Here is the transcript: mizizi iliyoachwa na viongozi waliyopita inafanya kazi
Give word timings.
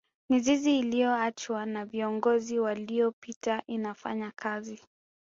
mizizi 0.29 0.79
iliyoachwa 0.79 1.65
na 1.65 1.85
viongozi 1.85 2.59
waliyopita 2.59 3.63
inafanya 3.67 4.31
kazi 4.35 4.81